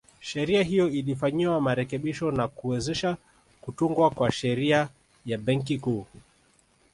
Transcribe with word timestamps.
Sheria 0.19 0.63
hiyo 0.63 0.87
ilifanyiwa 0.89 1.61
marekebisho 1.61 2.31
na 2.31 2.47
kuwezesha 2.47 3.17
kutungwa 3.61 4.09
kwa 4.09 4.31
Sheria 4.31 4.89
ya 5.25 5.37
Benki 5.37 5.79
Kuu 5.79 6.05